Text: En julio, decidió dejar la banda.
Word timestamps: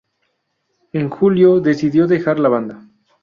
En 0.93 1.11
julio, 1.11 1.59
decidió 1.59 2.07
dejar 2.07 2.39
la 2.39 2.49
banda. 2.49 2.89